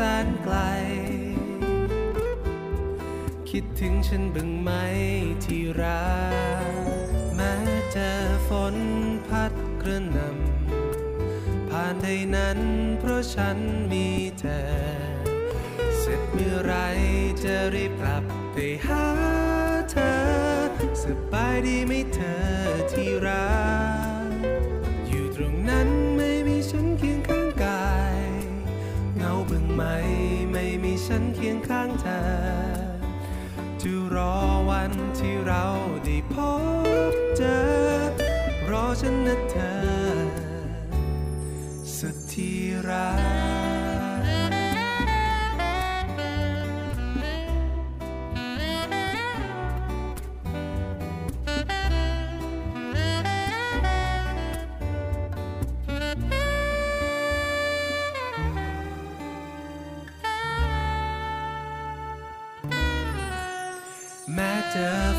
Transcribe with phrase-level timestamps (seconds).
[0.00, 0.56] สุดแสนไกล
[3.50, 4.70] คิดถึงฉันบ้างไหม
[5.44, 6.10] ที่รั
[6.72, 6.74] ก
[7.34, 7.54] แม้
[7.92, 8.12] เจอ
[8.48, 8.76] ฝน
[9.26, 12.06] พัดกระหน่ำผ่านใด
[12.36, 12.60] นั้น
[12.98, 13.58] เพราะฉัน
[13.92, 14.06] มี
[14.40, 14.62] เธอ
[15.98, 16.74] เสร็จเมื่อไร
[17.44, 18.56] จะรีบกลับไป
[18.86, 19.04] หา
[19.90, 20.14] เธอ
[21.02, 22.40] สบายดีไหมเธอ
[22.92, 23.50] ที่รั
[24.24, 24.30] ก
[25.08, 26.19] อยู่ตรงนั้นไม่มีฉัน
[29.74, 29.82] ไหม
[30.52, 32.20] ไม่มีฉันเคียงข้างเธอ
[33.82, 34.34] จะรอ
[34.70, 35.64] วันที่เรา
[36.04, 36.34] ได้พ
[37.12, 37.58] บเจอ
[38.70, 39.74] รอฉันนะเธอ
[41.96, 43.39] สุดที่รัก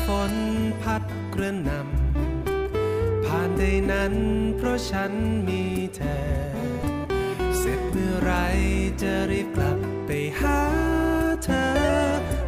[0.06, 0.34] ฝน
[0.82, 1.02] พัด
[1.34, 4.14] กระหน่ำผ่านใดนั้น
[4.56, 5.12] เพราะฉัน
[5.48, 5.62] มี
[5.96, 6.20] เธอ
[7.58, 8.32] เสร็จเมื่อไร
[9.02, 10.10] จะรีบกลับไป
[10.40, 10.60] หา
[11.44, 11.66] เธอ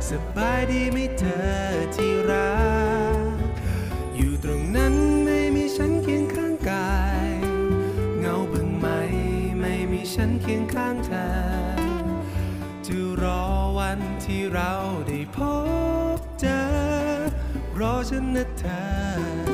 [0.09, 1.49] สบายดีไหมเธอ
[1.97, 2.55] ที่รั
[3.17, 3.19] ก
[4.17, 6.97] อยู่ตรงนั้นไม่มีฉันเคียงข้างกา
[7.27, 7.29] ย
[8.21, 8.87] เงาบ้างไหม
[9.61, 11.29] ไม่มีฉันเคียงข้างเธอ
[12.87, 13.43] จะรอ
[13.79, 14.71] วันที่เรา
[15.09, 15.64] ได้พบ
[17.81, 18.63] รอฉันนะเธ
[19.51, 19.54] อ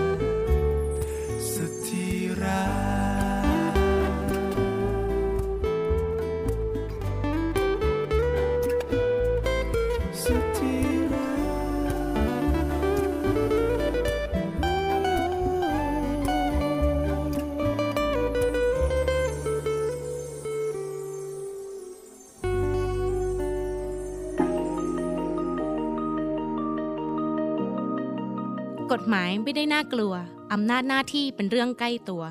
[29.11, 30.13] หมายไม่ได้น่ากลัว
[30.53, 32.23] อำนาจหน้าที่เป็นเรื่องใกล้ตัว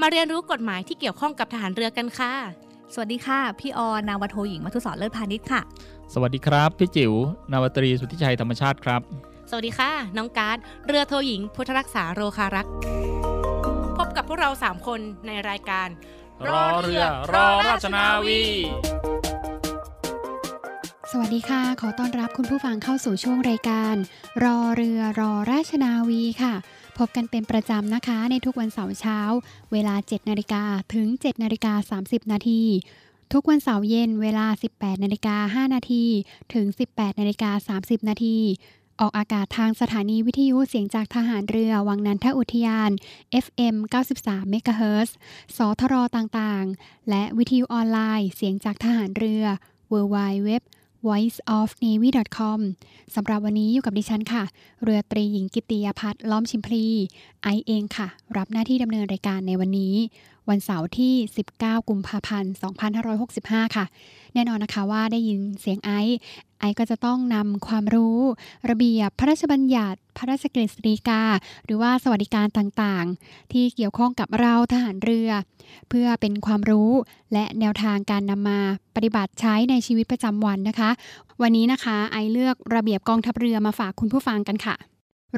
[0.00, 2.32] มาเรียนรู้กฎหมายที่เกี่ยวข้องกับทหารเรือกันค่ะ
[2.94, 5.60] สวัสดีค่ะ พี่ออนาวาโทหญิงมัทุศรเลิศพาณิชย์ค่ะ
[6.14, 7.12] สวัสดีครับ พี่จิ๋ว
[7.52, 9.00] นาวาตรีสุทธิชัยธรรมชาติครับ
[9.50, 12.72] สวัสดีค่ะ น้องการ์ดเรือโทหญิง พุทธรักษาโรคารักษ์
[13.98, 15.88] พบกับพวกเรา 3 คนในรายการ
[16.48, 18.95] รอเรือรอราชนาวีส
[21.20, 23.94] วัสดีค่ะ ขอต้อนรับคุณผู้ฟังเข้าสู่ช่วงรายการ
[24.44, 26.54] รอเรือรอราชนาวีค่ะ
[26.98, 29.18] พบกันเป็นประจำนะคะ ในทุกวันเสาร์เช้า
[29.72, 32.62] เวลา 7นาฬิกาถึง7นาฬิกา30 นาที
[33.32, 34.46] ทุกวันเสาร์เย็นเวลา
[34.76, 36.04] 18นาฬิกา5นาที
[36.54, 38.38] ถึง 18นาฬิกา30 นาที
[39.00, 42.90] ออกอากาศทางสถานีวิทยุเสียงจากทหารเรือวังนันทอุทยาน
[43.44, 43.76] FM
[44.16, 45.10] 93 MHz
[45.56, 49.44] สทรต่างๆ และวิทยุออนไลน์เสียงจากทหารเรือ
[49.92, 50.16] w w
[50.48, 50.50] w
[51.06, 52.58] voiceofnavy.com
[53.14, 54.44] สำหรับวันนี้อยู่กับดิฉันค่ะ
[54.82, 56.84] เรือตรีหญิงกิติยพัฒน์ล้อมชิมพลี
[57.42, 59.94] ไอเองค่ะ รับหน้าที่ดำเนินรายการในวันนี้
[60.48, 61.14] วันเสาร์ที่
[61.52, 62.52] 19 กุมภาพันธ์
[63.14, 63.84] 2565 ค่ะ
[64.34, 65.90] แน่นอนนะคะว่าได้ยินเสียงไอ
[66.60, 68.18] ไอก็จะต้องนำความรู้
[68.70, 71.22] ระเบียบพระราชบัญญัติ พระราชกฤษฎีกา
[71.64, 75.30] หรือว่าสวัสดิการต่างๆ ที่เกี่ยวข้องกับเราทหารเรือ
[75.88, 76.90] เพื่อเป็นความรู้
[77.32, 78.60] และแนวทางการนำมา
[78.96, 80.90] ปฏิบัติใช้ในชีวิตประจำวันนะคะ
[81.42, 84.76] วันนี้นะคะไอเลือกระเบียบกองทัพเรือมาฝากคุณผู้ฟังกันค่ะ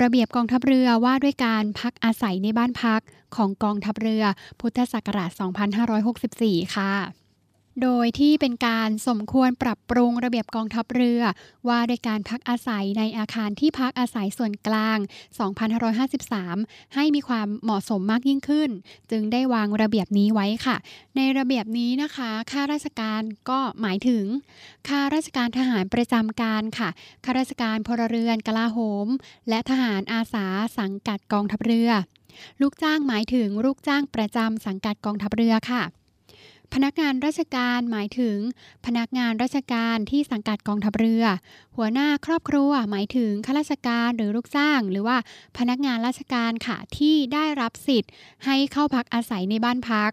[0.03, 3.01] ระเบียบกองทัพเรือว่าด้วยการพักอาศัยในบ้านพัก
[3.37, 4.25] ของกองทัพเรือ
[4.61, 5.31] พุทธศักราช
[6.03, 7.28] 2564 ค่ะ
[7.83, 11.23] โดยที่เป็นการสมควรปรับปรุงระเบียบกองทัพเรือ
[11.69, 14.99] ว่าโดยการพักอาศัยในอาคารที่พักอาศัยส่วนกลาง
[16.17, 18.71] 2553 ให้มีความเหมาะสมมากยิ่งขึ้น
[19.11, 20.77] จึงได้วางระเบียบนี้ไว้ค่ะ
[21.17, 24.25] ในระเบียบนี้นะคะข้าราชการก็หมายถึง
[24.89, 26.89] ข้าราชการทหารประจำการค่ะ
[27.25, 29.07] ข้าราชการพลเรือนกลาโหม
[29.49, 30.47] และทหารอาสา
[30.79, 31.91] สังกัดกองทัพเรือ
[32.61, 35.85] ลูกจ้างหมายถึงลูกจ้างประจำสังกัดกองทัพเรือค่ะ
[36.75, 38.39] พนักงานราชการหมายถึง
[38.87, 41.25] พนักงานราชการที่สังกัดกองทัพเรือ
[41.77, 45.17] หัวหน้าครอบครัวหมายถึงข้าราชการหรือลูกจ้าง หรือว่า
[45.59, 48.13] พนักงานราชการค่ะที่ได้รับสิทธิ์
[48.45, 50.11] ให้เข้าพักอาศัยในบ้านพัก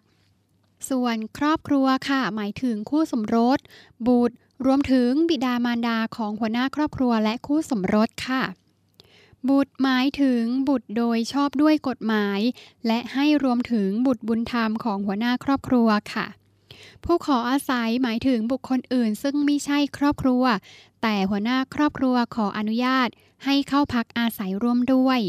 [0.89, 3.59] ส่วนครอบครัวค่ะ หมายถึงคู่สมรส
[4.07, 4.35] บุตร
[4.65, 8.43] รวมถึงบิดามารดาของหัวหน้าครอบครัวและคู่สมรสค่ะ
[9.49, 12.39] บุตรหมายถึงบุตรโดยชอบด้วยกฎหมาย
[12.87, 16.25] และให้รวมถึงบุตรบุญธรรมของหัวหน้าครอบครัวค่ะ
[17.05, 20.43] ผู้ขออาศัยหมายถึงบุคคลอื่น ซึ่งไม่ใช่ครอบครัว
[21.01, 23.09] แต่หัวหน้าครอบครัวขออนุญาต
[23.45, 25.19] ให้เข้าพักอาศัยร่วมด้วย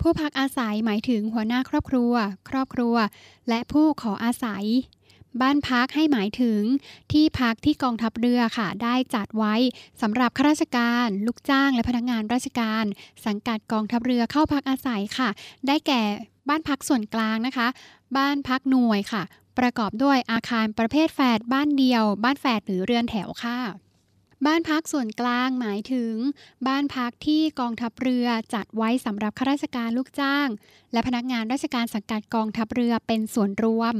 [0.00, 2.12] ผู้พักอาศัยหมายถึงหัวหน้าครอบครัว
[2.48, 2.96] ครอบครัว
[3.48, 4.64] และผู้ขออาศัย
[5.40, 6.60] บ้านพักให้หมายถึง
[7.12, 9.54] ที่พักที่กองทัพเรือค่ะ ได้จัดไว้
[10.02, 12.84] สำหรับข้าราชการ ลูกจ้างและพนักงานราชการ
[13.26, 15.28] สังกัดกองทัพเรือเข้าพักอาศัยค่ะ
[15.66, 16.02] ได้แก่
[16.48, 17.68] บ้านพักส่วนกลางนะคะ
[18.16, 19.22] บ้านพักหน่วยค่ะ
[19.58, 23.58] ประกอบด้วยอาคารประเภทแฝดบ้านเดียว บ้านแฝดหรือเรือนแถวค่ะ
[24.46, 26.14] บ้านพักส่วนกลางหมายถึง
[26.68, 30.48] บ้านพักที่กองทัพเรือจัดไว้สำหรับข้าราชการลูกจ้าง
[30.92, 33.94] และพนักงานราชการสังกัดกองทัพเรือเป็นส่วนรวม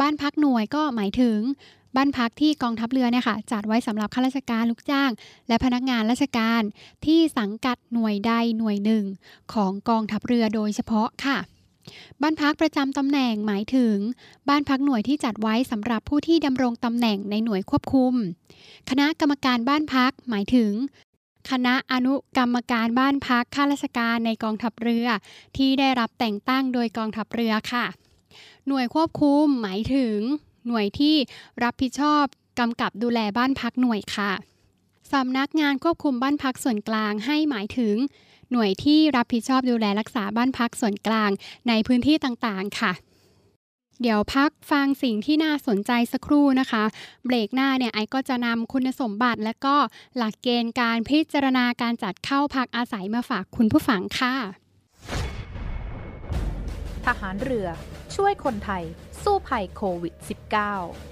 [0.00, 1.38] บ้านพักหน่วยก็หมายถึง
[1.96, 5.10] บ้านพักที่กองทัพเรือเนี่ยค่ะจัดไว้สำหรับข้าราชการลูกจ้าง
[5.48, 6.62] และพนักงานราชการ
[7.06, 9.04] ที่สังกัดหน่วยใดหน่วยหนึ่ง
[9.52, 11.38] ของกองทัพเรือโดยเฉพาะค่ะ
[12.22, 13.96] บ้านพักประจำตำแหน่งหมายถึง
[14.48, 18.14] บ้านพักหน่วยที่จัดไว้สำหรับผู้ที่ดำรงตำแหน่งในหน่วยควบคุม
[18.90, 20.72] คณะกรรมการบ้านพักหมายถึง
[21.50, 25.06] คณะอนุกรรมการบ้านพักข้าราชการในกองทัพเรือ
[25.56, 27.86] ที่ได้รับแต่งตั้งโดยกองทัพเรือค่ะ
[28.68, 30.18] หน่วยควบคุมหมายถึง
[30.66, 31.16] หน่วยที่
[31.62, 32.24] รับผิดชอบ
[32.58, 34.32] กำกับดูแลบ้านพักหน่วยค่ะ
[35.12, 37.96] สำนักงานควบคุมบ้านพักส่วนกลางให้หมายถึง
[38.52, 41.30] หน่วยที่รับผิดชอบดูแลรักษาบ้านพักส่วนกลาง
[41.68, 42.92] ในพื้นที่ต่างๆ ค่ะ
[44.00, 46.84] เดี๋ยวพักฟังสิ่งที่น่าสนใจสักครู่นะคะ
[47.24, 49.76] เบรกหน้าเนี่ยไอก็จะนำคุณสมบัติและก็
[50.16, 54.34] หลักเกณฑ์การพิจารณาการจัดเข้าพักอาศัยมาฝากคุณผู้ฟังค่ะ
[57.06, 57.68] ทหารเรือ
[58.14, 58.84] ช่วยคนไทย
[59.22, 61.11] สู้ภัยโควิด -19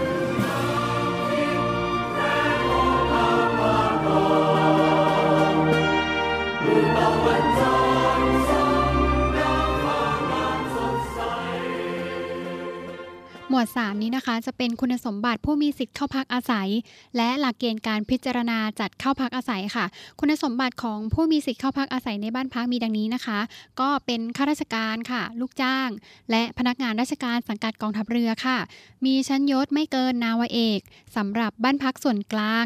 [13.61, 16.69] วด 3 นี้นะคะ จะเป็นคุณสมบัติผู้มีสิทธิ์เข้าพักอาศัย
[17.17, 19.85] และหลักเกณฑ์การพิจารณาจัดเข้าพักอาศัยค่ะ
[20.19, 23.39] คุณสมบัติของผู้มีสิทธิ์เข้าพักอาศัยในบ้านพักมีดังนี้นะคะ
[23.79, 25.89] ก็เป็นข้าราชการค่ะ ลูกจ้าง
[26.31, 28.57] และพนักงานราชการสังกัดกองทัพเรือค่ะ
[29.05, 30.79] มีชั้นยศไม่เกินนาวเอก
[31.15, 32.65] สำหรับบ้านพักส่วนกลาง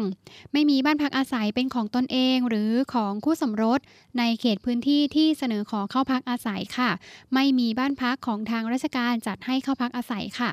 [0.52, 3.80] ไม่มีบ้านพักอาศัยเป็นของตนเองหรือของคู่สมรส
[4.18, 6.90] ในเขตพื้นที่ที่เสนอขอเข้าพักอาศัยค่ะ
[7.34, 10.52] ไม่มีบ้านพักของทางราชการจัดให้เข้าพักอาศัยค่ะ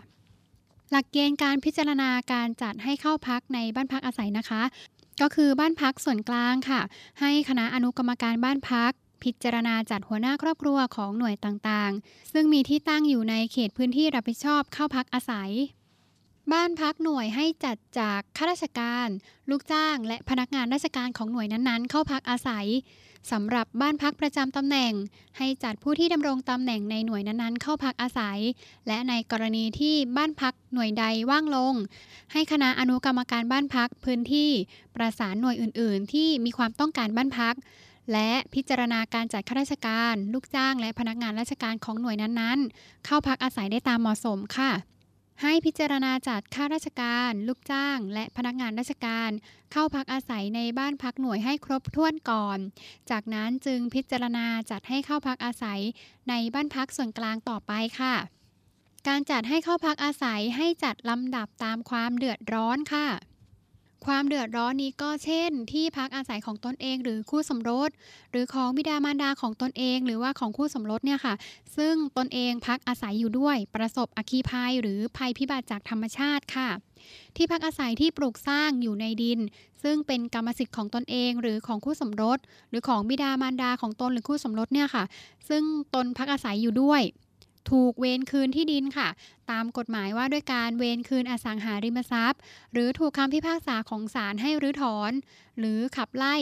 [0.96, 4.62] หลักเกณฑ์การพิจารณาการจัดให้เข้าพักในบ้านพักอาศัยนะคะ
[5.22, 6.82] ก็คือบ้านพักส่วนกลางค่ะ
[7.20, 8.92] ให้คณะอนุกรรมการบ้านพัก
[9.24, 15.52] พิจารณาจัดหัวหน้าครอบครัวของหน่วยต่างๆ ซึ่งมีที่ตั้งอยู่ในเขตพื้นที่รับผิดชอบเข้าพักอาศัย
[16.52, 19.08] บ้านพักหน่วยให้จัดจากข้าราชการ
[19.50, 22.68] ลูกจ้าง และพนักงานราชการของหน่วยนั้นๆ เข้าพักอาศัย
[23.32, 24.94] สำหรับบ้านพักประจำตำแหน่ง
[25.38, 28.40] ให้จัดผู้ที่ดำรงตำแหน่งในหน่วยนั้นๆ เข้าพักอาศัย
[28.88, 31.74] และในกรณีที่บ้านพักหน่วยใดว่างลง
[32.32, 34.52] ให้คณะอนุกรรมการบ้านพักพื้นที่
[34.96, 37.56] ประสานหน่วยอื่น ๆ ที่มีความต้องการบ้านพัก
[38.12, 44.72] และพิจารณาการจัดข้าราชการ ลูกจ้าง และพนักงานราชการของหน่วยนั้นๆ เข้าพักอาศัยได้ตามเหมาะสมค่ะ
[45.42, 49.32] ให้พิจารณาจัดข้าราชการ ลูกจ้าง และพนักงานราชการ
[49.72, 52.60] เข้าพักอาศัยในบ้านพักหน่วยให้ครบถ้วนก่อน
[53.10, 55.82] จากนั้นจึงพิจารณาจัดให้เข้าพักอาศัย
[56.30, 58.16] ในบ้านพักส่วนกลางต่อไปค่ะ
[59.08, 63.08] การจัดให้เข้าพักอาศัยให้จัดลำดับตามความเดือดร้อนค่ะ
[64.06, 67.90] ความเดือดร้อนนี้ก็เช่น ที่พักอาศัยของตนเองหรือคู่สมรส
[68.32, 71.34] หรือของบิดามารดาของตนเอง หรือว่าของคู่สมรสเนี่ยค่ะ
[71.78, 76.70] ซึ่งตนเองพักอาศัยอยู่ด้วยประสบอคีภัยหรือภัยพิบัติจากธรรมชาติค่ะ
[77.36, 79.40] ที่พักอาศัยที่ปลูกสร้างอยู่ในดิน
[79.84, 85.04] ซึ่งเป็นกรรมสิทธิ์ของตนเองหรือของคู่สมรส หรือของบิดามารดาของตนหรือคู่สมรสเนี่ยค่ะ
[85.50, 87.02] ซึ่งตนพักอาศัยอยู่ด้วย
[87.72, 89.10] ถูกเวรคืนที่ดินค่ะ
[89.52, 92.42] ตามกฎหมายว่าด้วยการเวรคืนอสังหาริมทรัพย์
[92.74, 95.12] หรือถูกคำพิพากษาของศาลให้รื้อถอน
[95.60, 96.36] หรือขับไล่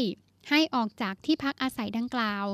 [0.50, 2.46] ให้ออกจากที่พักอาศัยดังกล่าว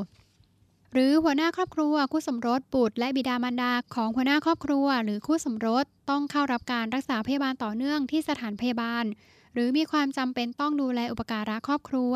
[0.94, 9.06] หรือหัวหน้าครอบครัวคู่สมรสบุตรและบิดามารดาของหัวหน้าครอบครัว หรือคู่สมรสต้องเข้ารับการรักษาพยาบาลต่อเนื่องที่สถานพยาบาล
[9.54, 12.14] หรือมีความจำเป็นต้องดูแลอุปการะครอบครัว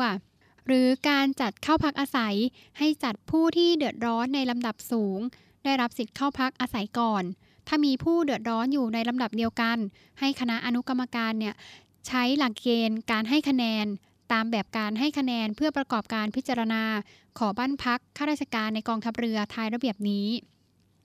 [0.66, 2.36] หรือการจัดเข้าพักอาศัย
[2.78, 5.20] ให้จัดผู้ที่เดือดร้อนในลำดับสูง
[5.64, 7.24] ได้รับสิทธิ์เข้าพักอาศัยก่อน
[7.68, 9.78] ถ้ามีผู้เดือดร้อนอยู่ในลำดับเดียวกัน
[10.20, 11.54] ให้คณะอนุกรรมการเนี่ย
[12.06, 13.86] ใช้หลักเกณฑ์การให้คะแนน
[14.32, 16.84] ตามแบบการให้คะแนนเพื่อประกอบการพิจารณา
[17.38, 20.28] ขอบ้านพักข้าราชการในกองทัพเรือทายระเบียบนี้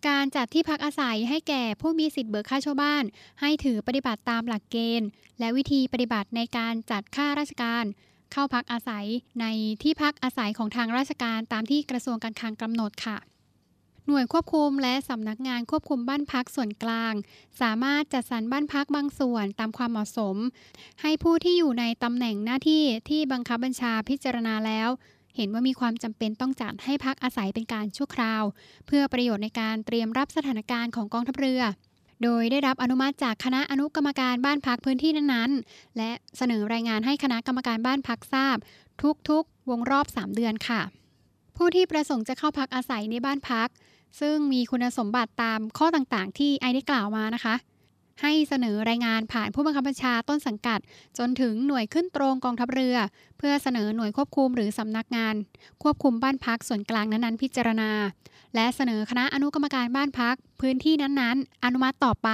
[0.08, 3.04] การจัดที่พักอาศัยให้แก่ผู้มีสิทธิ์เบิกค่าเช่าบ้าน
[3.42, 5.08] ให้ถือปฏิบัติตามหลักเกณฑ์
[5.40, 7.86] และวิธีปฏิบัติในการจัดค่าราชการ
[8.32, 9.06] เข้าพักอาศัย
[9.42, 9.46] ใน
[9.84, 13.18] ที่พักอาศัยของทางราชการตามที่กระทรวงการคลังกำหนดค่ะ
[14.10, 17.14] หน่วยควบคุมและสำนักงานควบคุมบ้านพักส่วนกลาง
[17.62, 20.36] สามารถจัดสรรบ้านพักบางส่วนตามความเหมาะสม
[21.02, 24.90] ให้ผู้ที่อยู่ในตำแหน่งหน้าที่ที่บังคับบัญชาพิจารณาแล้ว
[25.36, 28.44] เห็นว่ามีความจำเป็นต้องจัดให้พักอาศัยเป็นการชั่วคราว
[28.88, 31.62] เพื่อประโยชน์ในการเตรียมรับสถานการณ์ของกองทัพเรือ
[32.24, 38.58] โดยได้รับอนุมัติจากคณะอนุกรรมการบ้านพักพื้นที่นั้นๆ และเสนอรายงานให้คณะกรรมการบ้านพักทราบ
[39.30, 40.82] ทุกๆ วงรอบ 3 เดือนค่ะ
[41.56, 43.70] ผู้ที่ประสงค์จะเข้าพักอาศัยในบ้านพัก
[44.20, 47.56] ซึ่งมีคุณสมบัติตามข้อต่างๆ ที่ไอได้กล่าวมานะคะ
[48.22, 50.80] ให้เสนอรายงานผ่านผู้บังคับบัญชาต้นสังกัด
[51.18, 52.98] จนถึงหน่วยขึ้นตรงกองทัพเรือ
[53.38, 55.36] เพื่อเสนอหน่วยควบคุมหรือสำนักงาน
[55.84, 57.92] ควบคุมบ้านพักส่วนกลางนั้นๆ พิจารณา
[58.56, 62.30] และเสนอคณะอนุกรรมการบ้านพัก พื้นที่นั้นๆ อนุมัติต่อไป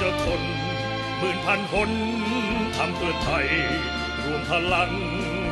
[0.00, 0.42] จะทน
[1.18, 1.90] หมื่นพันคน
[2.76, 3.48] ทำเพื่อไทย
[4.22, 4.90] รวมพลัง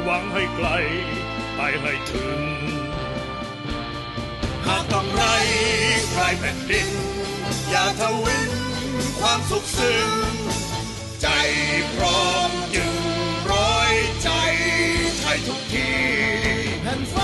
[0.05, 0.69] หวังให้ไกล
[1.57, 2.41] ไปให้ถึง
[4.67, 5.23] หากต้องไร
[6.13, 6.91] ใครแผ่นดิน
[7.69, 8.51] อย่าทวิน
[9.21, 10.11] ความสุขซึ้ง
[11.23, 11.29] ใจ
[11.95, 12.95] พร้อมจึง
[13.53, 14.31] ร้อยใจ
[15.21, 15.91] ไทยทุกที
[16.83, 17.24] แผ่นฟ้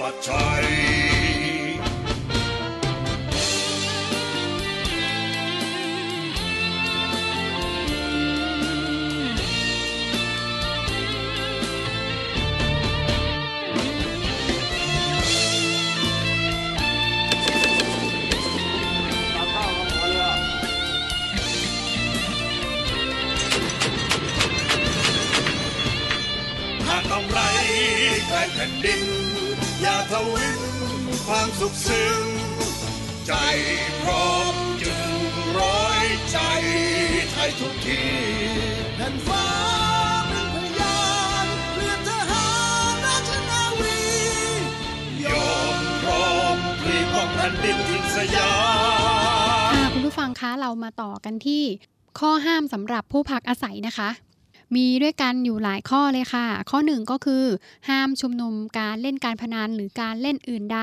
[0.00, 0.64] มัดชัย
[26.86, 27.38] หากต้องไร
[28.26, 29.21] ใครแผ่นดิน
[29.82, 30.60] อย่าทวิน
[31.26, 32.22] ความสุขซึ้ง
[33.26, 33.32] ใจ
[34.02, 35.10] พร้อมจึง
[35.58, 36.38] ร้อยใจ
[37.32, 38.02] ไทยทุกที
[38.94, 39.46] แผ่นฟ้า
[40.28, 41.02] เป็นพยา
[41.44, 42.48] นเพื่อทหา
[42.92, 44.02] รราชนาวี
[45.24, 48.52] ยอมพร้อมปลีป้องแผ่นดินทินสยา
[49.70, 51.62] มค่ะคุณผู้ฟังคะเรามาต่อกันที่
[52.18, 54.10] ข้อห้ามสำหรับผู้พักอาศัยนะคะ
[54.76, 57.44] มีด้วยกันอยู่หลายข้อเลยค่ะ ข้อหนึ่งก็คือ
[57.88, 60.80] ห้ามชุมนุมการเล่นการพนันหรือการเล่นอื่นใด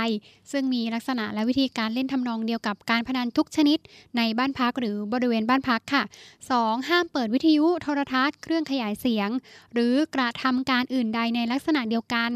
[0.51, 3.79] ซึ่งมีลักษณะและวิธีการเล่นทำนองเดียวกับการพนันทุกชนิด
[4.17, 6.03] ในบ้านพักหรือบริเวณบ้านพักค่ะ
[6.45, 6.89] 2.
[6.89, 9.29] ห้ามเปิดวิทยุโทรทัศน์เครื่องขยายเสียง
[9.73, 12.31] หรือกระทำการอื่นใดในลักษณะเดียวกัน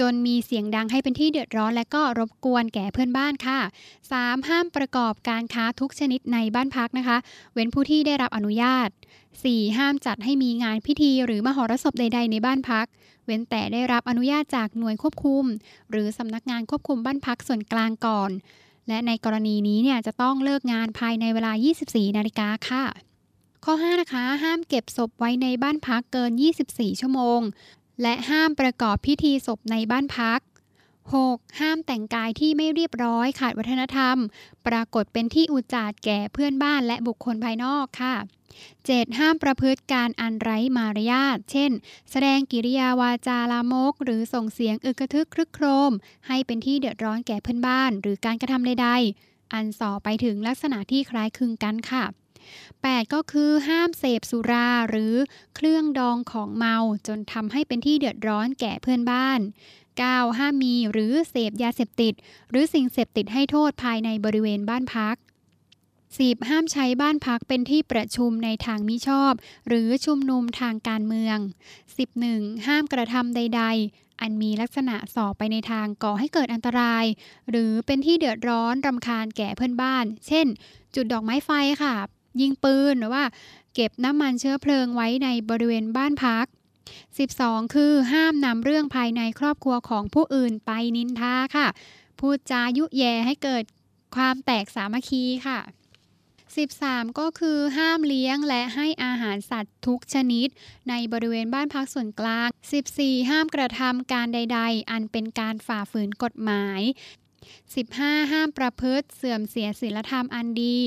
[0.00, 3.60] จนมีเสียงดังให้เป็นที่เดือดร้อน และก็รบกวนแก่เพื่อนบ้านค่ะ
[4.04, 4.48] 3.
[4.48, 7.16] ห้ามประกอบการค้าทุกชนิดในบ้านพักนะคะ
[7.54, 8.88] เว้นผู้ที่ได้รับอนุญาต
[9.32, 9.78] 4.
[9.78, 12.86] ห้ามจัดให้มีงานพิธีหรือมหรสพใด ๆ ในบ้านพัก
[13.26, 15.44] เว้นแต่ได้รับอนุญาตจากหน่วยควบคุม
[15.90, 18.30] หรือสำนักงานควบคุมบ้านพักส่วนกลางก่อน
[18.88, 21.52] และในกรณีนี้เนี่ยจะต้องเลิกงานภายในเวลา
[21.84, 22.84] 24 นาฬิกาค่ะ
[23.64, 26.32] ข้อ 5 นะคะ ห้ามเก็บศพไว้ในบ้านพักเกิน
[26.66, 27.40] 24 ชั่วโมง
[28.02, 30.40] และห้ามประกอบพิธีศพในบ้านพัก
[31.00, 31.60] 6.
[31.60, 34.16] ห้ามแต่งกายที่ไม่เรียบร้อยขาดวัฒนธรรม
[34.66, 38.14] ปรากฏเป็นที่อุจจาดแก่เพื่อนบ้านและบุคคลภายนอกค่ะ
[38.66, 39.18] 7.
[39.18, 41.70] ห้ามประพฤติการอันไร้มารยาท เช่น
[42.10, 45.92] แสดงกิริยาวาจาลามก หรือส่งเสียงอึกกระทึกครึกโครม
[46.26, 52.04] ให้เป็นที่เดือดร้อนแก่เพื่อนบ้าน หรือการกระทำใดๆ อันส่อไปถึงลักษณะที่คล้ายคลึงกันค่ะ
[52.64, 53.14] 8.
[53.14, 55.14] ก็คือห้ามเสพสุราหรือ
[55.56, 59.40] เครื่องดองของเมาจนทำให้เป็นที่เดือดร้อนแก่เพื่อนบ้าน
[59.88, 60.38] 9.
[60.38, 62.14] ห้ามมีหรือเสพยาเสพติด
[62.50, 65.16] หรือสิ่งเสพติดให้โทษภายในบริเวณบ้านพัก
[65.82, 66.48] 10.
[66.48, 69.32] ห้ามใช้บ้านพักเป็นที่ประชุมในทางมิชอบ
[69.68, 71.38] หรือชุมนุมทางการเมือง
[72.02, 72.66] 11.
[72.66, 77.04] ห้ามกระทำใด ๆ อันมีลักษณะส่อไปในทางก่อให้เกิดอันตราย
[77.50, 80.46] หรือเป็นที่เดือดร้อนรำคาญแก่เพื่อนบ้าน เช่น
[80.94, 81.50] จุดดอกไม้ไฟ
[81.82, 81.94] ค่ะ
[82.40, 83.24] ยิงปืนหรือว่า
[83.74, 86.46] เก็บน้ำมันเชื้อเพลิงไว้ในบริเวณบ้านพัก
[87.10, 91.68] 12 คือห้ามนำเรื่องภายในครอบครัวของผู้อื่นไปนินทาค่ะ
[92.20, 93.64] พูดจายุแยให้เกิด
[94.16, 95.58] ความแตกสามัคคีค่ะ
[96.58, 100.48] 13 ก็คือห้ามเลี้ยงและให้อาหารสัตว์ทุกชนิด
[100.88, 102.48] ในบริเวณบ้านพักส่วนกลาง
[102.88, 106.80] 14 ห้ามกระทำการใด ๆ อันเป็นการฝ่าฝืนกฎหมาย
[107.56, 110.78] 15 ห้ามประพฤติเสื่อมเสียศีลธรรมอันดี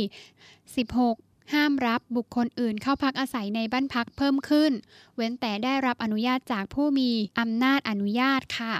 [0.56, 4.72] 16 ห้ามรับบุคคลอื่นเข้าพักอาศัยในบ้านพักเพิ่มขึ้น
[5.16, 8.76] เว้นแต่ได้รับอนุญาตจากผู้มีอำนาจอนุญาตค่ะ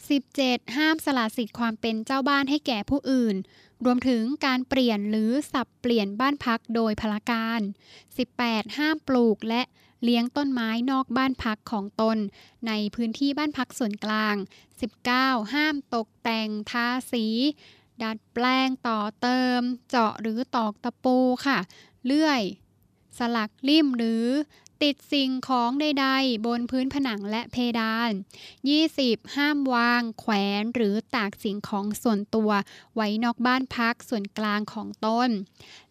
[0.00, 0.76] 17.
[0.76, 3.36] ห้ามสละสิทธิ์ความเป็นเจ้าบ้านให้แก่ผู้อื่น
[3.84, 7.60] รวมถึงการเปลี่ยนหรือสับเปลี่ยนบ้านพักโดยพลการ
[8.18, 8.78] 18.
[8.78, 9.62] ห้ามปลูกและ
[10.02, 12.18] เลี้ยงต้นไม้นอกบ้านพักของตน
[12.66, 14.34] ในพื้นที่บ้านพักส่วนกลาง
[14.94, 15.54] 19.
[15.54, 17.26] ห้ามตกแต่งทาสี
[18.02, 21.58] ดัดแปลงต่อเติม เจาะหรือตอกตะปูค่ะ
[22.04, 22.42] เลื่อย
[23.18, 24.26] สลักลิ่มหรือ
[24.82, 28.10] ติดสิ่งของใดๆ บนพื้นผนังและเพดาน
[28.72, 29.36] 20.
[29.36, 32.50] ห้ามวาง แขวนหรือตากสิ่งของส่วนตัว
[32.94, 35.30] ไว้นอกบ้านพักส่วนกลางของตน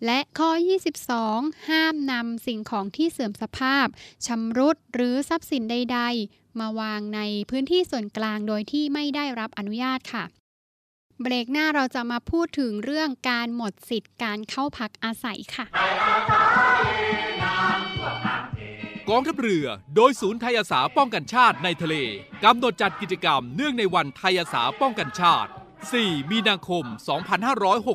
[0.06, 0.50] และข้อ
[1.10, 3.88] 22 ห้ามนำสิ่งของที่เสื่อมสภาพ
[4.26, 10.26] ชำรุดหรือทรัพย์สินใด ๆ มาวางในพื้นที่ส่วนกลางโดยที่ไม่ได้รับอนุญาตค่ะ
[11.24, 15.66] เบรกหน้าเราจะมาพูดถึงเรื่องการหมดสิทธิ์การเข้าพักอาศัยค่ะ
[19.10, 21.96] กองทัพเรือโดยศูนย์ไทยอาสาป้องกันชาติในทะเล
[22.44, 25.52] กำหนดจัดกิจกรรมเนื่องในวันไทยอาสาป้องกันชาติ
[25.92, 26.84] 4 มีนาคม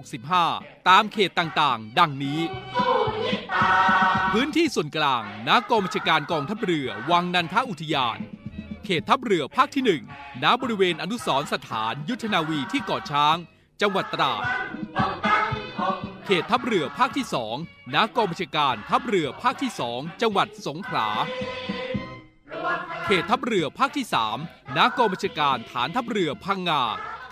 [0.08, 2.40] 2565 ตามเขตต่างๆ ดังนี้
[4.32, 8.18] พื้นที่ส่วนกลางณกองบัญชาการกองทัพเรือ วังนันทอุทยาน
[8.84, 9.84] เขตทัพเรือภาคที่
[10.18, 13.36] 1 ณ บริเวณอนุสรสถานยุทธนาวีที่เกาะช้าง
[13.80, 14.42] จังหวัดตราด
[16.26, 17.26] เขตทัพเรือภาคที่
[17.58, 21.08] 2 ณ กองบัญชาการทัพเรือภาคที่ 2 จังหวัดสงขลา
[23.04, 24.06] เขตทัพเรือภาคที่
[24.40, 26.82] 3 ณ กองบัญชาการฐานทัพเรือพังงา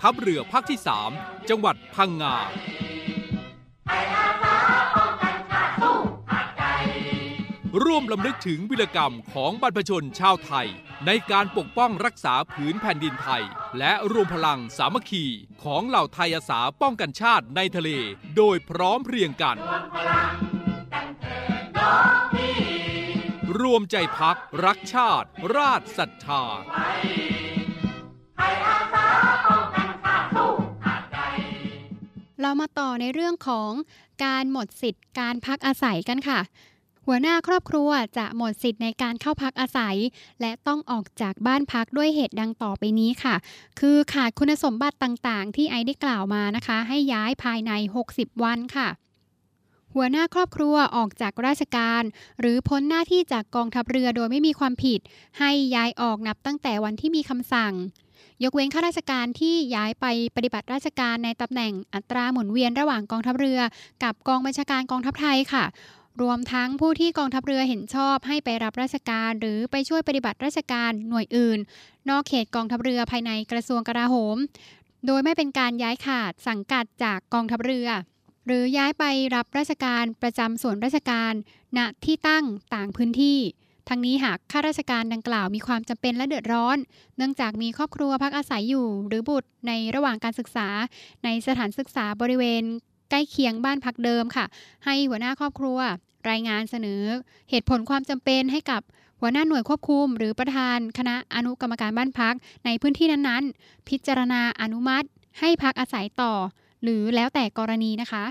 [0.01, 0.79] ทัพเรือภาคที่
[1.13, 2.35] 3 จังหวัดพังงา
[7.81, 10.67] ร่วมลำลึกถึงวิรกรรมของบรรพชนชาวไทย
[11.05, 13.43] ในการปกป้องรักษาผืนแผ่นดินไทย
[13.79, 15.25] และรวมพลังสามัคคี
[15.63, 17.89] ของเหล่าไทยอาสาป้องกันชาติในทะเล
[18.37, 19.57] โดยพร้อมเพรียงกัน
[23.61, 26.43] รวมใจพักรักชาติ ราชศรัทธา
[32.41, 33.71] เรามาต่อในเรื่องของ
[34.25, 36.39] การหมดสิทธิ์การพักอาศัยกันค่ะ
[37.07, 39.97] หัวหน้าครอบครัวจะหมดสิทธิ์ในการเข้าพักอาศัย
[40.41, 43.35] และต้องออกจากบ้านพักด้วยเหตุดังต่อไปนี้ค่ะ
[43.79, 47.71] คือขาดคุณสมบัติต่างๆ ที่ไอได้กล่าวมานะคะ ให้ย้ายภายใน
[48.07, 48.89] 60 วันค่ะ
[49.95, 52.03] หัวหน้าครอบครัวออกจากราชการ
[52.39, 54.99] หรือพ้นหน้าที่จากกองทัพเรือโดยไม่มีความผิด
[55.39, 57.73] ให้ย้ายออกนับตั้งแต่วันที่มีคำสั่ง
[58.43, 63.59] ยกเว้นข้าราชการที่ย้ายไปปฏิบัติราชการในตำแหน่งอัตราหมุนเวียนระหว่างกองทัพเรือ
[64.03, 65.63] กับกองบัญชาการกองทัพไทยค่ะ
[66.21, 71.59] รวมทั้งผู้ที่กองทัพเรือเห็นชอบให้ไปรับราชการ หรือไปช่วยปฏิบัติราชการหน่วยอื่น
[72.09, 74.37] นอกเขตกองทัพเรือภายในกระทรวงกลาโหม
[75.05, 77.87] โดยไม่เป็นการย้ายขาดสังกัดจากกองทัพเรือ
[78.47, 79.03] หรือย้ายไป
[79.35, 81.33] รับราชการประจำส่วนราชการ
[81.77, 83.39] ณที่ตั้งต่างพื้นที่
[83.89, 86.77] ทั้งนี้หากข้าราชการดังกล่าวมีความจำเป็นและเดือดร้อน
[87.17, 90.67] เนื่องจากมีครอบครัวพักอาศัยอยู่ หรือบุตรในระหว่างการศึกษา
[91.23, 92.63] ในสถานศึกษาบริเวณ
[93.13, 94.45] ใกล้เคียงบ้านพักเดิมค่ะ
[94.85, 95.79] ให้หัวหน้าครอบครัว
[96.29, 97.03] รายงานเสนอ
[97.49, 98.81] เหตุผลความจำเป็นให้กับ
[99.19, 105.07] หัวหน้าหน่วยควบคุม หรือประธานคณะอนุกรรมการบ้านพักในพื้นที่นั้นๆ พิจารณาอนุมัติ
[105.39, 106.33] ให้พักอาศัยต่อ
[106.83, 108.25] หรือแล้วแต่กรณีนะคะ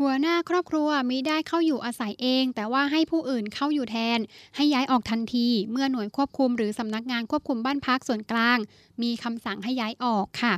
[0.00, 4.18] หัวหน้าครอบครัวมิได้เข้าอยู่อาศัยเอง แต่ว่าให้ผู้อื่นเข้าอยู่แทน
[4.56, 8.58] ให้ย้ายออกทันที เมื่อหน่วยควบคุม หรือสำนักงานควบคุมบ้านพักส่วนกลาง
[9.02, 10.54] มีคำสั่งให้ย้ายออกค่ะ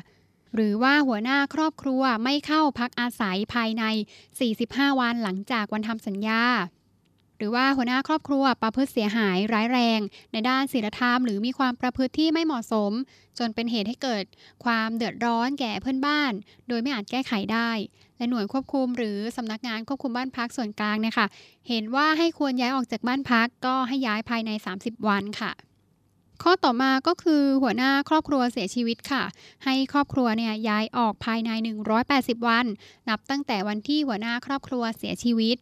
[0.57, 3.85] หรือว่าหัวหน้าครอบครัวไม่เข้าพักอาศัยภายใน
[4.43, 6.43] 45 วันหลังจากวันทำสัญญา
[7.39, 10.01] หรือว่าหัวหน้าครอบครัวประพฤติเสียหายร้ายแรง
[10.33, 12.93] ในด้านศีลธรรมหรือมีความประพฤติที่ไม่เหมาะสม
[13.39, 14.25] จนเป็นเหตุให้เกิด
[14.65, 16.33] ความเดือดร้อนแก่เพื่อนบ้าน
[16.69, 17.71] โดยไม่อาจแก้ไขได้
[18.17, 21.27] และหน่วยควบคุมหรือสำนักงานควบคุมบ้านพักส่วนกลางเนี่ยค่ะ
[21.69, 25.53] เห็นว่าให้ควรย้ายออกจากบ้านพักก็ให้ย้ายภายใน 30 วันค่ะ
[26.43, 29.23] ข้อต่อมาก็คือหัวหน้าครอบครัวเสียชีวิตค่ะ
[29.65, 31.51] ให้ครอบครัวเนี่ยย้ายออกภายใน
[31.99, 32.67] 180 วัน
[33.09, 35.57] นับตั้งแต่วันที่หัวหน้าครอบครัวเสียชีวิต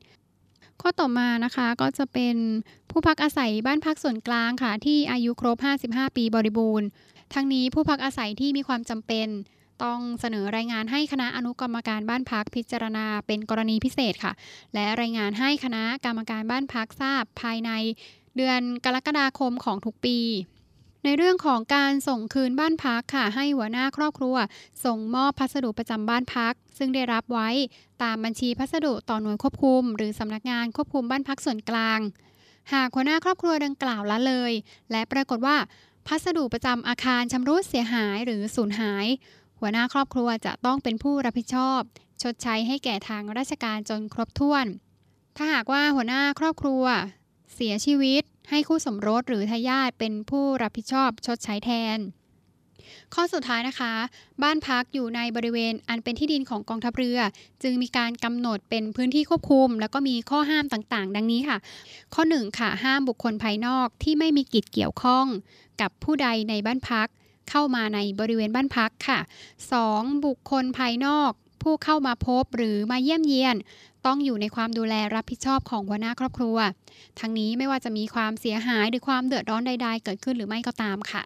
[0.80, 2.36] ข้อต่อมานะคะก็จะเป็น
[2.90, 5.56] ผู้พักอาศัยบ้านพักส่วนกลางค่ะ ที่อายุครบ
[5.86, 6.86] 55 ปีบริบูรณ์
[7.34, 9.28] ทั้งนี้ผู้พักอาศัยที่มีความจำเป็น
[9.84, 14.32] ต้องเสนอรายงานให้คณะอนุกรรมการบ้านพักพิจารณาเป็นกรณีพิเศษค่ะ
[14.74, 17.70] และรายงานให้คณะกรรมการบ้านพักทราบภายใน
[18.36, 20.18] เดือนกรกฎาคมของทุกปี
[21.04, 24.36] ในเรื่องของการส่งคืนบ้านพักค่ะให้หัวหน้าครอบครัว
[24.84, 27.48] ส่งมอบพัสดุประจำบ้านพัก ซึ่งได้รับไว้
[28.02, 32.00] ตามบัญชีพัสดุต่อหน่วยควบคุม หรือสำนักงานควบคุมบ้านพักส่วนกลาง
[32.72, 34.52] หากหัวหน้าครอบครัวดังกล่าวละเลย
[34.90, 35.56] และปรากฏว่า
[36.06, 39.06] พัสดุประจำอาคารชำรุดเสียหายหรือสูญหาย
[39.60, 41.80] หัวหน้าครอบครัวจะต้องเป็นผู้รับผิดชอบ
[42.22, 44.66] ชดใช้ให้แก่ทางราชการจนครบถ้วน
[45.36, 46.84] ถ้าหากว่าหัวหน้าครอบครัว
[47.54, 51.98] เสียชีวิต ให้คู่สมรสหรือทายาทเป็นผู้รับผิดชอบชดใช้แทน
[53.14, 53.92] ข้อสุดท้ายนะคะ
[54.42, 57.18] บ้านพักอยู่ในบริเวณอันเป็นที่ดินของกองทัพเรือ
[57.62, 61.58] จึงมีการกำหนดเป็นพื้นที่ควบคุม แล้วก็มีข้อห้ามต่างๆ ดังนี้ค่ะ
[62.14, 65.26] ข้อ1ค่ะห้ามบุคคลภายนอกที่ไม่มีกิจเกี่ยวข้อง
[65.80, 67.08] กับผู้ใดในบ้านพัก
[67.50, 69.18] เข้ามาในบริเวณบ้านพักค่ะ
[69.72, 70.24] 2.
[70.26, 71.32] บุคคลภายนอก
[71.64, 73.56] ผู้เข้ามาพบหรือมาเยี่ยมเยียน
[74.06, 76.56] ต้องอยู่ในความดูแลรับผิดชอบของหัวหน้าครอบครัว
[77.20, 81.22] ทั้งนี้ไม่ว่าจะมีความเสียหายหรือความเดือดร้อนใด ๆ เกิดขึ้นหรือไม่ก็ตามค่ะ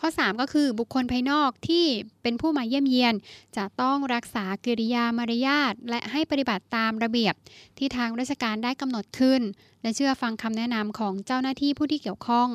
[0.00, 1.84] ข้อ 3 ก็คือบุคคลภายนอกที่
[2.22, 3.14] เป็นผู้มาเยี่ยมเยียน
[3.56, 7.34] จะต้องรักษากิริยามารยาทและให้ปฏิบัติตามระเบียบ
[7.78, 9.40] ที่ทางราชการได้กำหนดขึ้น
[9.82, 12.48] และเชื่อฟังคำแนะนำของเจ้าหน้าที่ผู้ที่เกี่ยวข้อง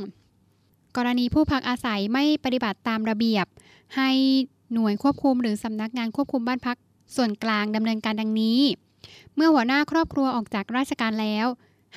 [0.98, 3.46] กรณีผู้พักอาศัยไม่ปฏิบัติตามระเบียบ
[3.96, 4.10] ให้
[4.74, 6.78] หน่วยควบคุมหรือสำนักงานควบคุมบ้านพัก
[7.16, 8.62] ส่วนกลางดำเนินการดังนี้
[9.36, 11.46] เมื่อหัวหน้าครอบครัวออกจากราชการแล้ว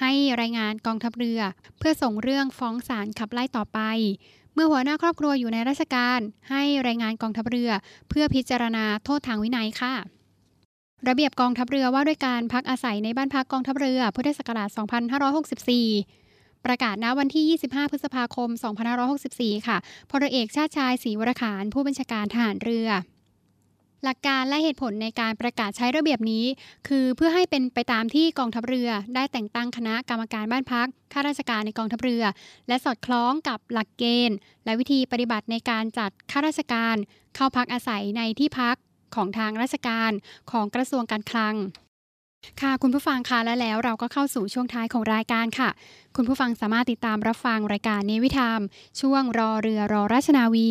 [0.01, 1.41] ให้รายงานกองทัพเรือ
[1.79, 3.81] เพื่อส่งเรื่องฟ้องศาลขับไล่ต่อไป
[4.55, 6.21] เมื่อหัวหน้าครอบครัวอยู่ในราชการ
[6.51, 7.71] ให้รายงานกองทัพเรือ
[8.09, 9.95] เพื่อพิจารณาโทษทางวินัยค่ะ
[11.09, 14.69] ระเบียบกองทัพเรือว่าด้วยการพักอาศัยในบ้านพักกองทัพเรือ พุทธศักราช
[15.87, 18.49] 2564 ประกาศณวันที่ 25 พฤษภาคม
[19.09, 19.77] 2564 ค่ะ
[20.11, 22.89] พลเอกชาติชายศรีวรขานผู้บัญชาการทหารเรือ
[24.05, 26.45] หลักการและเหตุผลในการประกาศใช้ระเบียบนี้
[26.89, 32.25] คือเพื่อให้เป็นไปตามที่กองทัพเรือ ได้แต่งตั้งคณะกรรมการบ้านพักข้าราชการในกองทัพเรือ
[32.69, 36.97] และสอดคล้องกับหลักเกณฑ์ และวิธีปฏิบัติในการจัดข้าราชการ
[37.37, 38.77] เข้าพักอาศัยในที่พัก
[39.15, 40.11] ของทางราชการ
[40.51, 41.57] ของกระทรวงการคลัง
[42.63, 45.71] ค่ะคุณผู้ฟังคะและแล้วเราก็เข้าสู่ช่วงท้ายของรายการค่ะ
[46.17, 48.61] คุณผู้ฟังสามารถติดตามรับฟังรายการเนวิธาม
[49.01, 50.69] ช่วงรอเรือรอราชนาวี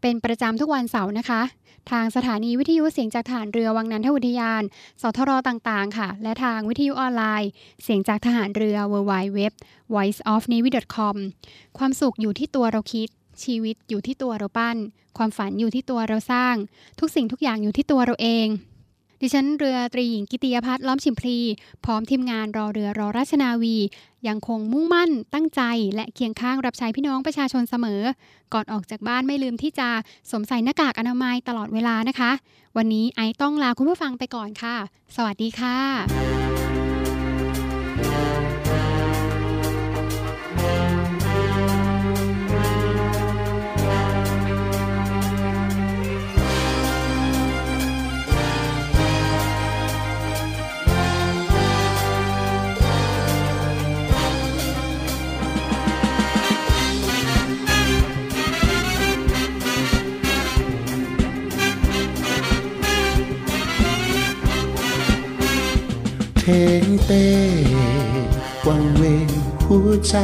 [0.00, 1.42] เป็นประจำทุกวันเสาร์นะคะ
[1.90, 4.62] ทางสถานีวิทยุเสียงจากฐานเรือวังนันทอุทยาน
[5.02, 7.50] สทรต่างๆ ค่ะ และทางวิทยุออนไลน์
[7.82, 9.40] เสียงจากทหารเรือ w w w
[9.94, 11.16] voiceofnavy.com
[11.78, 13.08] ความสุขอยู่ที่ตัวเราคิด
[13.44, 14.76] ชีวิตอยู่ที่ตัวเราปั้น
[15.18, 16.54] ความฝันอยู่ที่ตัวเราสร้าง
[17.00, 18.46] ทุกสิ่งทุกอย่างอยู่ที่ตัวเราเอง
[19.20, 21.38] ดิฉันเรือตรีหญิงกิติยพัฒน์ล้อมชิมพลี
[21.84, 23.76] พร้อมทีมงานรอเรือรอราชนาวี
[24.28, 25.62] ยังคงมุ่งมั่น ตั้งใจ
[25.94, 28.00] และเคียงข้างรับใช้พี่น้องประชาชนเสมอ
[28.54, 29.88] ก่อนออกจากบ้านไม่ลืมที่จะ
[30.30, 32.30] สวมใส่หน้ากากอนามัยตลอดเวลานะคะ
[32.76, 34.76] วันนี้ไอต้องลาคุณผู้ฟังไปก่อนค่ะ
[35.16, 36.69] สวัสดีค่ะ
[66.82, 67.28] งเต้
[68.66, 69.30] วังเวง
[69.66, 70.16] หัวใจ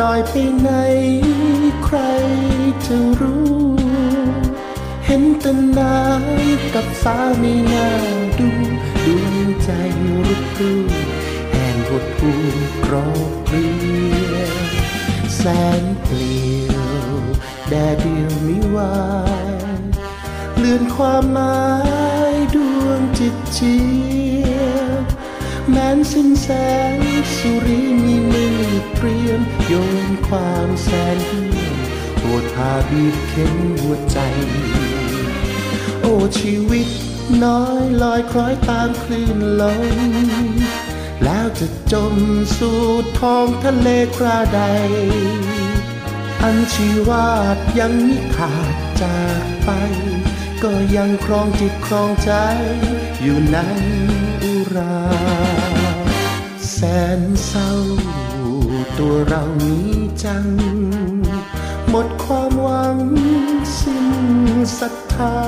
[0.00, 0.70] ลอยไปไหน
[1.84, 1.98] ใคร
[2.86, 3.58] จะรู้
[5.06, 5.46] เห็นแต
[5.78, 5.98] นา
[6.42, 7.88] ยกับฟ้าไม่น่า
[8.38, 8.50] ดู
[9.06, 9.70] ดวงใจ
[10.26, 10.74] รุกรู
[11.52, 12.32] แห่งหดหู
[12.84, 13.68] กรอบเกลี
[14.32, 14.46] ย
[15.36, 15.42] แส
[15.80, 16.74] นเปลี่ย
[17.10, 17.14] ว
[17.68, 18.96] แดดเดียวไม่วา
[19.78, 19.82] ย
[20.58, 21.60] เลื่อนความหมา
[22.32, 23.76] ยดวงจิตจี
[25.70, 26.48] แม้นสิ้นแส
[26.94, 26.96] ง
[27.36, 28.60] สุริมีมือ
[28.94, 29.72] เตรียมโย
[30.06, 31.76] นความแสนเหี่ยม
[32.20, 34.18] ปวดพาบีบเข็นหัวใจ
[36.00, 36.88] โอ้ชีวิต
[37.44, 39.84] น้อยลอยคล้อยตามคลื่นลม
[41.24, 42.14] แล้วจะจม
[42.58, 42.80] สู่
[43.18, 44.60] ท้องทะเลคราใด
[46.42, 49.70] อันชีวาดยังมิขาดจากไป
[50.62, 52.32] ก็ยังครองจิตครองใจ
[53.22, 53.58] อยู่ใน
[54.42, 55.47] อุรา
[56.80, 56.86] แส
[57.20, 57.70] นเศร้า
[58.98, 59.90] ตัวเรานี้
[60.24, 60.46] จัง
[61.88, 62.98] หมดความหวัง
[63.78, 64.08] สิ้น
[64.78, 65.38] ศรัทธา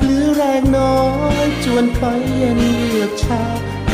[0.00, 1.00] หรือแรงน้อ
[1.44, 3.44] ยจวนปล่อยเย็นเลือกชา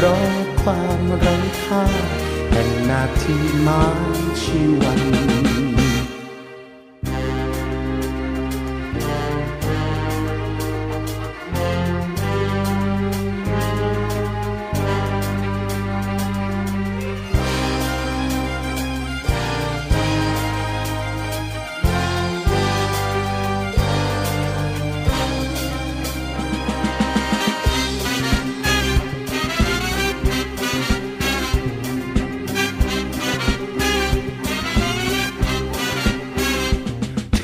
[0.02, 0.18] รอ
[0.62, 1.84] ความไร้ค่า
[2.50, 3.82] แห่งนาทีมา
[4.40, 5.61] ชีวัน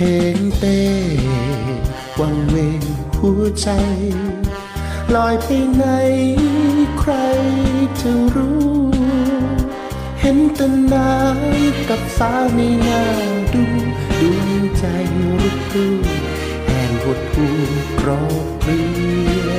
[0.01, 0.83] เพลงเต้
[2.21, 2.83] วังเวง
[3.19, 3.69] หัวใจ
[5.15, 5.85] ลอยไปไหน
[6.99, 7.13] ใคร
[8.01, 8.79] จะรู้
[10.21, 10.61] เห็นแต
[10.93, 11.15] นา
[11.57, 13.05] ยกับฟ้าไม่น่า
[13.55, 13.65] ดู
[14.21, 14.85] ดวงใจ
[15.41, 15.89] รุกรู
[16.67, 17.47] แห่งหดหู
[18.01, 18.83] กรอบเกลี
[19.49, 19.53] ย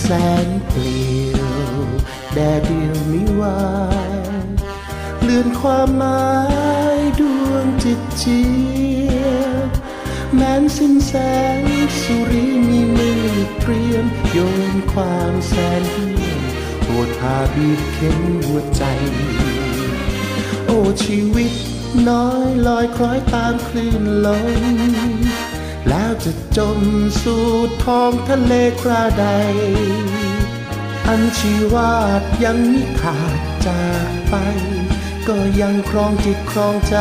[0.00, 0.06] แส
[0.46, 1.40] นเปลี่ย
[1.76, 1.78] ว
[2.32, 3.60] แดดเดียวมิวา
[4.42, 4.46] ย
[5.22, 6.26] เลื่อนความหมา
[6.96, 8.40] ยดวงจิตจี
[10.58, 11.12] นสิ้นแส
[11.60, 11.62] ง
[12.00, 13.24] สุริมีมือ
[13.60, 14.38] เตรียมโย
[14.72, 16.40] นความแสนเหี่ยม
[16.82, 18.82] โปรดพาบีบเข็นหัวใจ
[20.66, 21.52] โอ้ชีวิต
[22.08, 25.12] น้อยลอยคล้อยตามคลื่นลม
[25.88, 26.80] แล้วจะจม
[27.22, 27.44] สู่
[27.84, 29.26] ท้องทะเลคราใด
[31.08, 34.34] อันชีวาดยังมิขาดจากไป
[35.28, 36.96] ก็ยังครองจิตครองใจ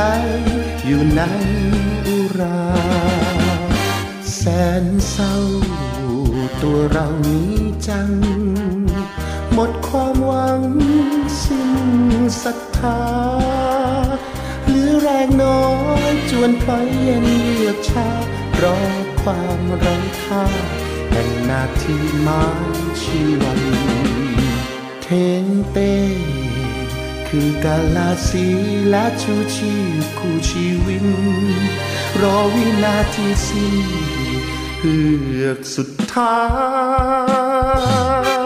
[0.86, 1.22] อยู่ใน
[2.08, 3.17] อุรา
[4.82, 5.36] นเศร้า
[6.62, 7.54] ตัวเรานี้
[7.88, 8.10] จัง
[9.54, 10.62] หมดความหวัง
[11.42, 11.72] สิ้น
[12.44, 13.02] ศรัทธา
[14.70, 15.66] หลือแรงน้อ
[16.12, 18.10] ยจวนปล่อยเย็นเยือกชา
[18.62, 18.80] รอ
[19.22, 20.46] ความไร้ค่า
[21.10, 21.96] แห่งนาที
[22.28, 22.40] ม้
[23.02, 23.62] ชีวัน
[25.04, 25.08] เท
[25.42, 25.96] งเต้
[27.28, 28.48] คือกาลาสี
[28.90, 31.08] และชูชีพคู่ชีวิน
[32.22, 34.17] รอวินาทีสิ้น
[34.78, 34.98] เฮื
[35.44, 36.36] อกสุดท้า
[38.36, 38.37] ย